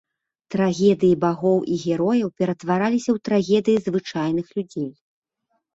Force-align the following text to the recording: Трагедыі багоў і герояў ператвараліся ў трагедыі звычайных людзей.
Трагедыі 0.53 1.17
багоў 1.25 1.59
і 1.75 1.77
герояў 1.83 2.29
ператвараліся 2.41 3.09
ў 3.13 3.17
трагедыі 3.31 3.77
звычайных 3.91 4.47
людзей. 4.59 4.91